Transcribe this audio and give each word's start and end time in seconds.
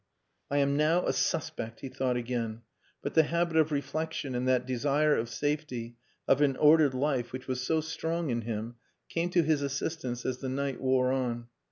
"I 0.49 0.57
am 0.57 0.77
now 0.77 1.05
a 1.05 1.13
suspect," 1.13 1.81
he 1.81 1.87
thought 1.87 2.17
again; 2.17 2.63
but 3.03 3.13
the 3.13 3.21
habit 3.21 3.55
of 3.57 3.71
reflection 3.71 4.33
and 4.33 4.47
that 4.47 4.65
desire 4.65 5.15
of 5.15 5.29
safety, 5.29 5.95
of 6.27 6.41
an 6.41 6.57
ordered 6.57 6.95
life, 6.95 7.31
which 7.31 7.47
was 7.47 7.61
so 7.61 7.81
strong 7.81 8.31
in 8.31 8.41
him 8.41 8.77
came 9.09 9.29
to 9.29 9.43
his 9.43 9.61
assistance 9.61 10.25
as 10.25 10.39
the 10.39 10.49
night 10.49 10.81
wore 10.81 11.11
on. 11.11 11.49